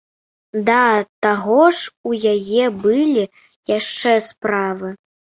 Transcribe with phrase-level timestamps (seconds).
[0.67, 0.75] Да
[1.25, 3.25] таго ж, у яе былі
[3.73, 4.89] яшчэ справы.